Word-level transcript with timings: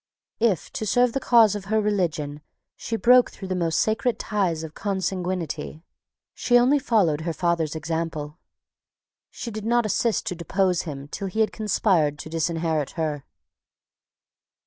If, 0.39 0.73
to 0.73 0.87
serve 0.87 1.13
the 1.13 1.19
cause 1.19 1.53
of 1.53 1.65
her 1.65 1.79
religion, 1.79 2.41
she 2.75 2.95
broke 2.95 3.29
through 3.29 3.49
the 3.49 3.55
most 3.55 3.77
sacred 3.77 4.17
ties 4.17 4.63
of 4.63 4.73
consanguinity, 4.73 5.83
she 6.33 6.57
only 6.57 6.79
followed 6.79 7.21
her 7.21 7.33
father's 7.33 7.75
example. 7.75 8.39
She 9.29 9.51
did 9.51 9.63
not 9.63 9.85
assist 9.85 10.25
to 10.25 10.35
depose 10.35 10.81
him 10.89 11.07
till 11.07 11.27
he 11.27 11.41
had 11.41 11.51
conspired 11.53 12.17
to 12.17 12.29
disinherit 12.31 12.93
her. 12.97 13.25